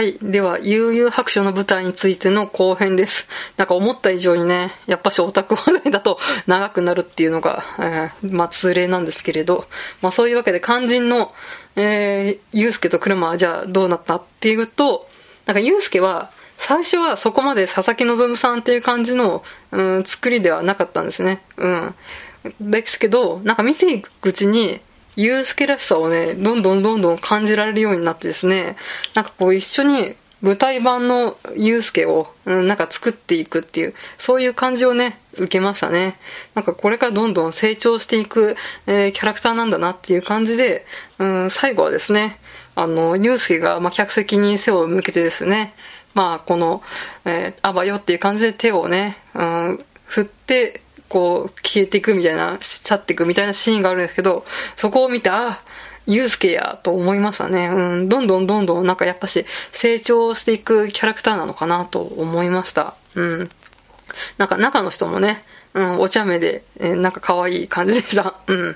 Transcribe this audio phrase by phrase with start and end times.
[0.00, 0.16] はい。
[0.22, 3.28] では、悠々白書の舞台についての後編です。
[3.58, 9.66] なんか思った以上にね、やっぱしオタク話題だと長くなるっていうのが、えー、まあ通例なんですけれど、
[10.00, 11.34] まあそういうわけで肝心の、
[11.76, 15.06] えー、ゆうすけと車はじゃあどうなったっていうと、
[15.44, 21.42] なんかゆうすけは、最初はそこまで佐々木希さんっていう感じの、うん、作りではなかったんですね。
[21.58, 21.94] うん。
[22.58, 24.80] ですけど、なんか見ていくうちに、
[25.16, 28.76] ユうスケらしさをね、どんどんどんどん感じられるようになってですね、
[29.14, 36.18] なんかこう一緒に舞台版のユうスケを、うん、なんか作っていくっていう、そういう感じをね、受けましたね。
[36.54, 38.54] なんかこれからどんどん成長していく、
[38.86, 40.86] えー、キャラクターなんだなっていう感じで、
[41.18, 42.38] うん、最後はですね、
[42.74, 45.74] あの、ユうスケが、まあ、客席に背を向けてですね、
[46.14, 46.82] まあ、この、
[47.24, 54.46] えー、あばよっていう感じで手をね、うん、振って、こう、消えていくみたいな、去っていくみたいなシーンがあるんですけど、
[54.76, 55.62] そこを見て、あ、
[56.06, 57.68] ユうスケやと思いましたね。
[57.68, 62.94] うん、どんどんどんどんなんかやっぱし成長していくキャラクターなのかなと思いました。
[63.14, 63.50] うん。
[64.38, 68.36] なんか中の人もね、うん、お茶目で、えー、なんか可愛い感じでした。
[68.46, 68.74] うん。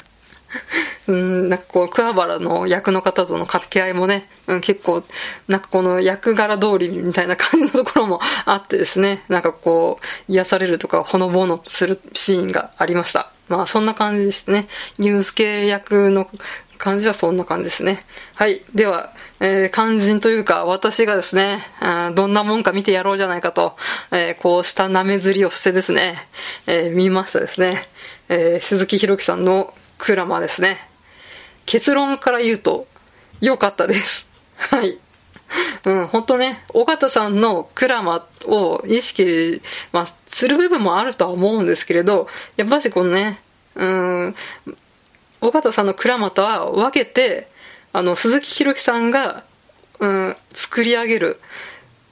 [1.07, 5.03] うん、なんかこう、桑原の役の方との掛け合いもね、うん、結構、
[5.49, 13.31] なんかこの役柄通りみたいな感じのところもあってですね、 なんかこう、癒されるとか、ほのぼのするシーンがありました。
[13.49, 14.69] まあ、そんな感じですね。
[14.99, 16.31] ユースケ役の
[16.79, 18.05] 感じはそんな感じですね。
[18.35, 18.63] はい。
[18.75, 21.61] では、えー、肝心というか、私がですね、
[22.15, 23.77] どんなもんか見てやろうじゃないかと、
[24.11, 26.27] えー、こうした舐めずりをしてですね、
[26.67, 27.87] えー、見ましたですね。
[28.31, 30.94] えー、鈴木ひろきさんのクラマですね。
[31.67, 32.87] 結論から言うと、
[33.41, 34.29] 良かったです。
[34.57, 34.99] はい。
[35.85, 39.61] うん、本当ね、尾形さんのクラマを意識、
[39.93, 43.41] まあ、する部分もあるとは思うんですけれど、やっぱしこのね、
[43.77, 44.35] うん、
[45.41, 47.49] 尾形さんのクラマとは分けて、
[47.93, 49.45] あの、鈴木ひろきさんが、
[50.01, 51.41] うん、作り上げる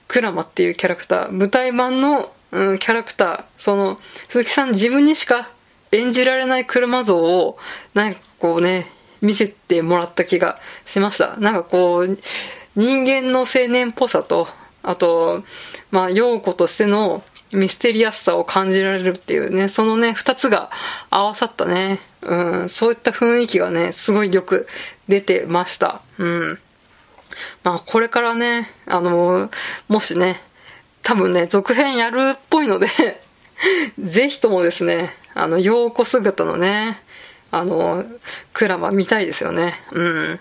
[0.06, 5.50] クラマっていうキャラクター、舞台版の、うん、キャラクター、その、鈴木さん自分にしか
[5.90, 7.58] 演じられない車像を、
[7.94, 8.90] なんかこうね、
[9.22, 11.36] 見せてもらった気がしました。
[11.38, 12.18] なんかこう、
[12.76, 14.48] 人間の青年っぽさと、
[14.82, 15.44] あと、
[15.90, 17.22] まあ、陽子としての
[17.52, 20.70] ミステリアスさを感じられるっていうね、そのね、二つが
[21.10, 24.66] 合わさったね、うん、そういった雰囲気がね、すごいよく
[25.08, 26.02] 出てました。
[26.18, 26.58] うん。
[27.62, 29.50] まあ、これからね、あの、
[29.88, 30.40] もしね、
[31.02, 32.86] 多分ね、続編やるっぽいので
[33.98, 37.00] ぜひともですね、あの、陽子姿のね、
[37.52, 38.04] あの、
[38.54, 39.74] クラマ見たいですよね。
[39.92, 40.40] うん。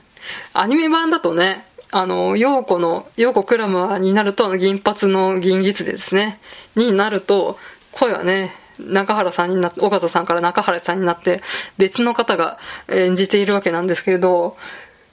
[0.53, 6.39] アニメ版だとね、あの、陽子の、陽子クラマになると、銀髪の銀ギツですね。
[6.75, 7.59] になると、
[7.91, 11.43] 声はね、中原さんになって、岡田さんから中原さんになって、
[11.77, 12.57] 別の方が
[12.87, 14.55] 演じているわけなんですけれど、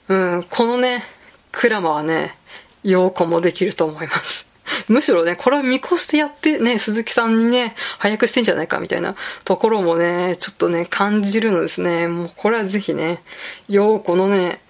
[0.07, 1.03] うん、このね、
[1.51, 2.37] クラマはね、
[2.83, 4.48] 陽子もできると思います。
[4.89, 12.07] むしろね、これは見越してやってね、鈴木さんにね、早くしてんじゃないかみたいなところもね、ちょっとね、感じるのですね。
[12.07, 13.21] もうこれはぜひね、
[13.67, 14.61] 陽子のね、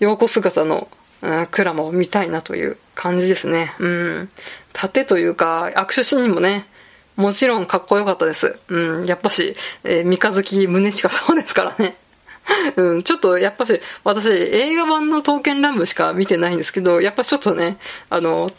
[0.00, 0.88] 陽子姿の、
[1.22, 3.74] うん、クラマを見たいなという感じですね。
[3.78, 4.30] うん。
[4.72, 6.66] 盾というか、握手シーンもね、
[7.16, 8.58] もちろんかっこよかったです。
[8.68, 11.96] うん、やっぱし、えー、三日月宗近そうですからね。
[12.76, 17.78] うん、ちょっとやっぱし、私、映画版の刀剣乱舞しか見てないんですけど、やっぱちょっとね、
[18.10, 18.50] あの、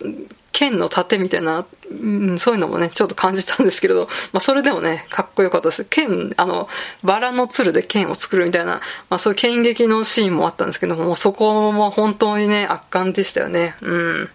[0.51, 1.93] 剣の盾みたいな、う
[2.33, 5.85] ん、そういうのもね、ちょっと感じたんですけれど、まあ、それでもね、かっこよかったです。
[5.85, 6.67] 剣、あの、
[7.03, 13.75] バラの鶴で剣を作るみたいな、まあ、そういう剣撃のシーンもあったんですけども、そこも本当にね、圧巻でしたよね。
[13.81, 14.29] うん。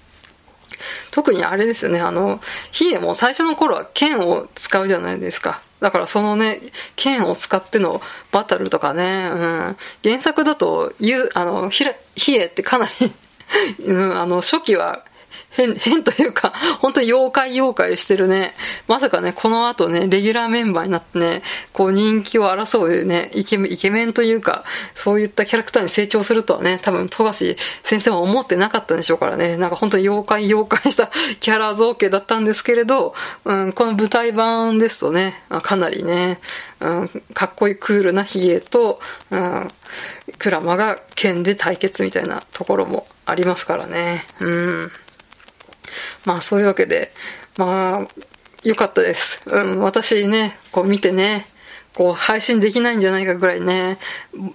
[1.10, 2.41] 特にあれですよね、あの、
[2.71, 5.62] ヒエも最初の頃は剣を使うじゃないですか。
[5.81, 6.60] だからそのね、
[6.94, 8.00] 剣を使っての
[8.31, 13.12] バトルとかね、うん、原作だと、ゆ、あの、ひら、ヒエってかなり
[13.84, 15.05] うん、あの、初期は
[15.53, 18.55] 変、 変というか、 本当に妖怪妖怪してるね。
[18.89, 21.43] まさかね、この後ね、レギュラーメンバーになってね、
[21.73, 24.65] こう人気を争うね、イケメン、イケメンというか、
[24.95, 33.15] そういったキャラクターに成長するとはね、多分、富樫先生は思ってなかったんでしょうからね、なんか本当に妖怪妖怪した キャラ造形だったんですけれど、
[33.45, 36.41] うん、この舞台版ですとね、かなりね、
[36.81, 39.01] うん、かっこいいクールなヒエと、
[39.31, 39.69] うん、
[40.39, 44.25] クラマが剣で対決みたいなところもありますからね。
[44.41, 44.93] うん。
[46.24, 47.13] まあそういうわけで、
[47.57, 48.09] まあ、
[48.65, 49.41] 良かったです。
[49.47, 51.47] うん、私ね、こう見てね、
[51.95, 53.98] こう配信できないんじゃないかぐらいね、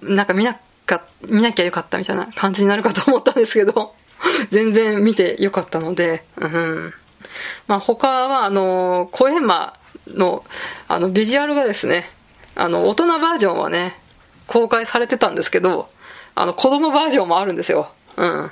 [0.02, 3.94] なんか見なか、見なきゃよかったみたいな感じになるかと思ったんですけど、
[4.50, 6.94] 全然見てよかったので、うん。
[7.66, 9.74] まあ他は、あの、声馬
[10.08, 10.44] の、
[10.88, 12.10] あの、ビジュアルがですね、
[12.56, 13.98] あの、大人バージョンはね、
[14.46, 15.88] 公開されてたんですけど、
[16.34, 17.92] あの、子供バージョンもあるんですよ。
[18.16, 18.50] うん。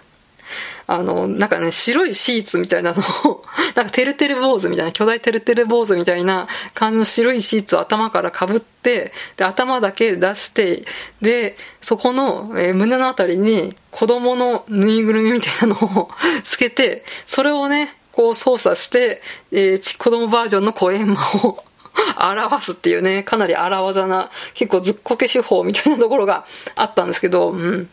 [0.89, 3.45] あの、なんかね、白いシーツみたいなのを、
[3.75, 10.85] なんかてるてる坊主みたいな、巨大てるてる坊主みたいな感じの白いシーツを頭からかぶって、で、頭だけ出して、
[11.21, 16.11] で、そこの、えー、胸のあたりに子供のぬいぐるみみたいなのを
[16.45, 21.65] つけて、それをね、こう操作して、えー、子供バージョンのコエンマを
[22.21, 27.89] 表すっていうね、かなり荒技な、結構ずっこけ手法みたいなところがあったんですけど、うん。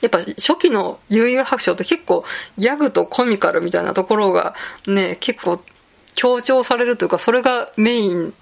[0.00, 2.24] やっぱ初期の悠々白書って結構
[2.58, 4.54] ギャグとコミカルみたいなところが
[4.86, 5.60] ね、結構
[6.14, 8.34] 強調されるというか、それがメイン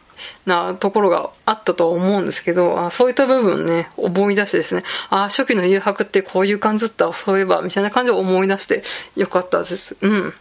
[0.47, 8.83] なところがあったと思うんですけど、あそういった部分ね、思い出してですね、あ初期の誘白ってこういう感じだったそういえば、みたいな感じを思い出して
[9.17, 9.97] よかったです。
[10.01, 10.35] うん。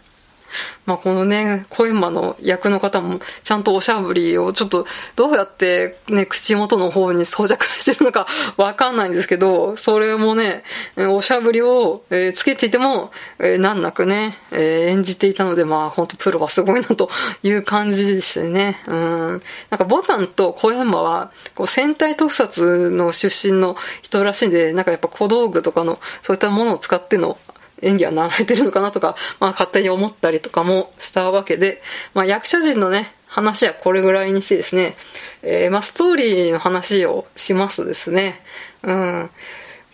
[0.85, 4.85] まあ、このね、小山の役の方も、ちゃんとおしゃぶりを、ちょっと、
[5.15, 8.27] どうやってね、口元の方に装着してるのか
[8.57, 10.63] わかんないんですけど、それもね、
[10.97, 17.09] おしゃぶりを、えー、つけていても、えー、難なくね、えー、演じていたので、まあ、ほんとプロはすごいなと
[17.43, 18.81] いう感じでしたね。
[18.87, 19.41] うん。
[19.69, 27.37] なんか、ボタンと小山は、こう、戦隊特撮の出身の人らしいんで、なんかやっぱ小道具とかの、そういったものを使っての
[27.81, 31.81] 演技はなられてるのかなとか、まあ勝手に思ったりとかもしたわけで、
[32.13, 34.95] まあ役者陣のね、話はこれぐらいにしてですね、
[35.41, 38.41] えー、まあストーリーの話をしますですね、
[38.83, 39.29] うん、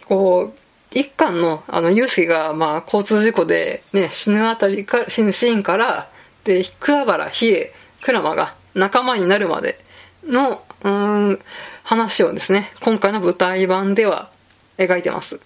[0.08, 0.60] こう、
[0.92, 6.10] 一巻の、あの、ユースケが、まあ、交通事故で、ね、死ぬあたりか、死ぬシーンから、
[6.46, 7.72] で、桑原、比叡、
[8.02, 9.78] 鞍馬が仲間になるまで
[10.26, 11.40] の、うん、
[11.84, 14.32] 話をですね、今回の舞台版では
[14.78, 15.40] 描いてます。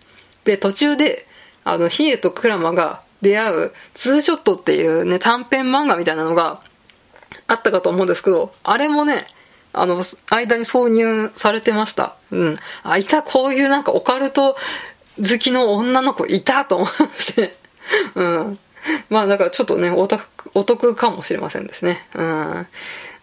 [0.46, 1.28] で、途中で、
[1.64, 6.62] あの、ヒエとクラマが出会うツーショットっていうね、短編漫画みたいなのが
[7.48, 9.28] あったかと思うんですけど、あれもね、
[9.72, 12.16] あの、間に挿入されてました。
[12.32, 12.58] うん。
[12.84, 14.56] あ、いた、こういうなんかオカルト
[15.18, 17.58] 好きの女の子いたと思いまして。
[18.16, 18.60] うん。
[19.10, 22.08] まあだからちょっとね、お得、お得かもしれませんですね。
[22.14, 22.68] うん。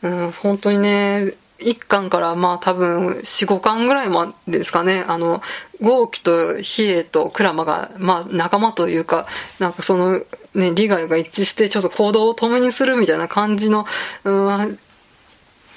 [0.03, 5.43] うん、本当にね、1巻からまあ多分4、5巻ぐらいまでですかね、あの、
[5.81, 9.27] 豪輝と比叡と鞍馬が、まあ仲間というか、
[9.59, 10.23] なんかその
[10.55, 13.87] ね、利害が一致してちょっと行動を共にするみたいな感じの、
[14.25, 14.79] うん、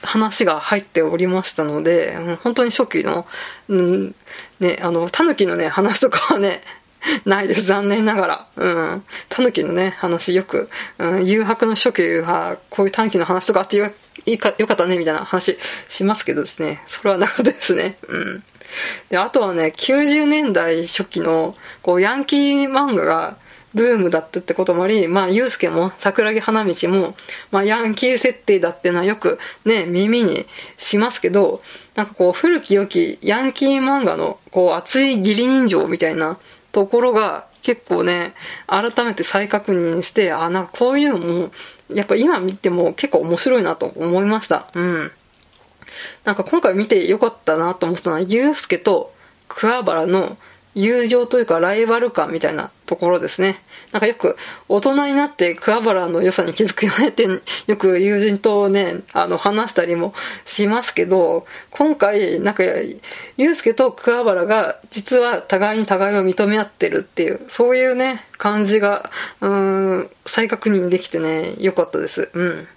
[0.01, 3.25] 話が入っておりましたので、本当に初期の、
[3.68, 4.15] うん、
[4.59, 6.62] ね、あの、狸のね、話とかはね、
[7.25, 8.47] ないです、残念ながら。
[8.55, 9.03] うん。
[9.29, 13.91] 狸のね、話よく、うん、誘白の初期は、こういう狸の話とかあってよ
[14.25, 15.57] いいか、よかったね、みたいな話
[15.89, 16.81] しますけどですね。
[16.88, 17.97] それはなかったですね。
[18.07, 18.44] うん。
[19.09, 23.38] で、あとはね、90年代初期の、こう、ヤンキー漫画が、
[23.74, 27.16] ブームだったってこともあり、まあ、ゆうすけも桜木花道も、
[27.52, 30.46] まあ、ヤンキー設定だっていうのはよくね、耳に
[30.78, 31.62] しますけど、
[31.96, 36.38] なんかこう、古き良きヤンキー漫画の、こう、熱い義理人情みたいな
[36.72, 38.36] ところが、結構ね、
[38.68, 41.52] 改めて再確認して、あ、なんかこういうのも、
[41.90, 44.68] やっぱ今見ても結構面白いなと思いました。
[44.75, 45.12] うん。
[46.25, 49.14] なんか今回見てよかったなと思ったのは、ゆうすけと
[49.48, 50.38] 桑原の
[50.75, 53.62] 友情というかライバル感みたいなところですね。
[53.92, 54.38] なんかよく
[54.68, 57.28] 大人になって桑原の良さに気づくよねって
[57.68, 60.14] よく友人とね、あの話したりも
[60.46, 62.64] しますけど、今回なんか
[63.38, 69.12] 祐介と桑原が実は互いに互いを認め合ってるっていう、そういうね、感じが、
[69.42, 72.30] うん、再確認できてね、良かったです。
[72.34, 72.68] うん。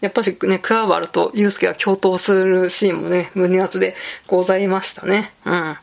[0.00, 3.96] やっぱしね、桑原と祐介が共闘するシーンもね、胸熱で
[4.26, 5.32] ございましたね。
[5.44, 5.76] うん。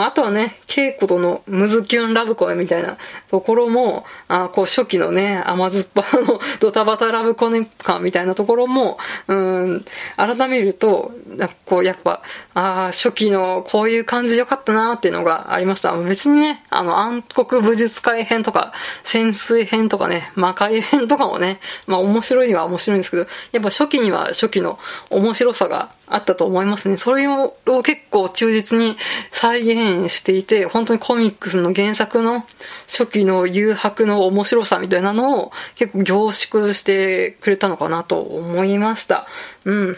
[0.00, 2.96] まあ、あとはね、稽古とのムズキュンラブコメみたいな
[3.30, 8.96] ところも、あこう初期のね、甘酸っぱの ドタバタラブコネ感みたいなところも、
[9.28, 9.84] うん、
[10.16, 12.22] 改めると、なんかこう、やっぱ、
[12.54, 15.94] あ初期のこういう感じ良かったなっていうのがありました。
[15.98, 18.72] 別にね、あの、暗黒武術会編とか、
[19.04, 24.78] 潜水編とかね、魔界編とかもね、まあ面白いには面白いんですけど、やっぱ初期には初期の
[25.10, 26.96] 面白さがあったと思いますね。
[26.96, 28.96] それを結構忠実に
[29.30, 32.44] 再現していて、本当にコミックスの原作の
[32.86, 39.26] 初期の誘白の面白さみたいなのを結構凝縮してくれたのかなと思いました。
[39.64, 39.96] うん。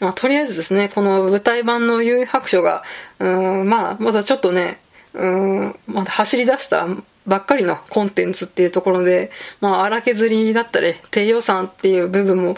[0.00, 2.84] まあ、とりあえずですね、この舞台版の誘白書が、
[3.18, 4.80] うん、まあ、まだちょっとね、
[5.14, 6.86] うん、まだ走り出した
[7.26, 9.30] ばっかりのコンテンツっていうところで、
[9.60, 12.56] まあ、荒削りだったり、低予算っていう部分も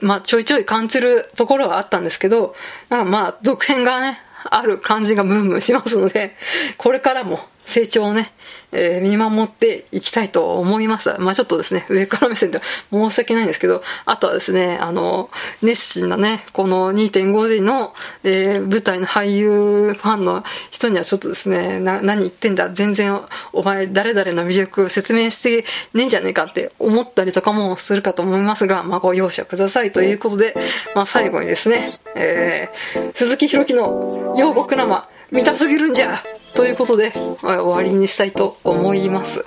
[0.00, 2.54] まあ、ちょいちょい感じるところはあったんですけど、
[2.88, 6.36] なんかまあ、続編がね、ある感じがムンムンしますので、
[6.76, 8.32] これからも成長をね、
[8.72, 11.18] えー、見守っていきたいと思いました。
[11.18, 15.30] まあちょっとですね、上から目線で申し訳ないんですけど、あとはですね、あの、
[15.62, 23.20] 熱心なね、この2.5時の、えー、舞台の俳優ファンの人にはちょっとですね、な、何言ってんだ、全然
[23.52, 25.64] お前誰々の魅力説明して
[25.94, 30.54] ねえじゃねえかって思ったりとかもするかと思いますが、まあご容赦くださいということで、
[30.94, 36.22] まあ最後にですね、えー、鈴木弘樹の洋国生、見たすぎるんじゃ
[36.54, 39.44] ということで、終わりにしたいと思います。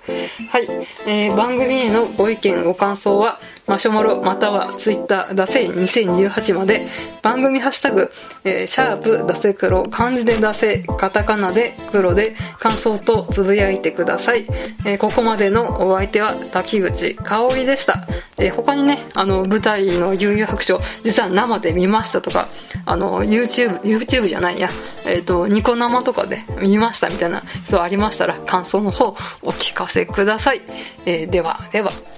[0.50, 0.68] はい。
[1.06, 6.88] えー、番組へのご意見、ご感想は、マシュマロまたはツイッターダセ2018まで。
[7.24, 8.12] 番組ハッシュタグ、
[8.44, 14.46] えー、シャープダセ黒漢字でダセカタカナで黒で感想とつぶやいてください、
[14.86, 18.06] えー、ここまでのお相手は滝口香織でした、
[18.38, 22.50] えー、他にねあの舞台の悠々白書実は生で見ましたとか
[22.86, 24.70] あの YouTube YouTube じゃないや。
[25.06, 26.93] えっ、ー、とニコ生とかで見ました。
[26.94, 29.08] ましたみたいな人ありましたら感想の方
[29.42, 30.62] お聞かせください、
[31.06, 32.13] えー、ではでは。